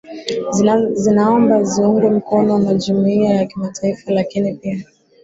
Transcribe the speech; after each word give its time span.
zinaomba 0.95 1.63
ziuungwe 1.63 2.09
mkono 2.11 2.59
naa 2.59 2.73
jumuiya 2.73 3.33
ya 3.35 3.45
kimataifa 3.45 4.11
lakini 4.13 4.53
pia 4.53 4.83